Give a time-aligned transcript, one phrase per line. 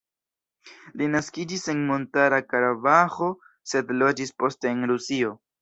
[1.01, 3.29] Li naskiĝis en Montara Karabaĥo,
[3.75, 5.39] sed loĝis poste en Rusio.